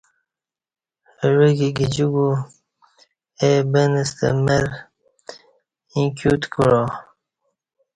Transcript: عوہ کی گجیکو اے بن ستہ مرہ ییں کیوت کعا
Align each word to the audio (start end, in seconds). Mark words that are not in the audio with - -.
عوہ 1.23 1.49
کی 1.57 1.67
گجیکو 1.77 2.27
اے 3.41 3.49
بن 3.71 3.91
ستہ 4.09 4.27
مرہ 4.45 4.71
ییں 5.93 6.09
کیوت 6.17 6.41
کعا 6.53 6.81